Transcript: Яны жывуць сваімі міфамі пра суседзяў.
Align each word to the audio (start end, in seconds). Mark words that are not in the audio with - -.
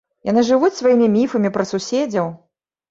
Яны 0.29 0.41
жывуць 0.47 0.71
сваімі 0.79 1.11
міфамі 1.19 1.55
пра 1.59 1.69
суседзяў. 1.77 2.37